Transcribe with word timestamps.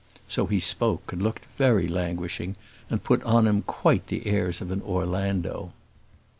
So 0.27 0.47
he 0.47 0.59
spoke 0.59 1.13
and 1.13 1.21
looked 1.21 1.45
very 1.59 1.87
languishing, 1.87 2.55
and 2.89 3.03
put 3.03 3.21
on 3.21 3.45
him 3.45 3.61
quite 3.61 4.07
the 4.07 4.25
airs 4.25 4.59
of 4.59 4.71
an 4.71 4.81
Orlando. 4.81 5.73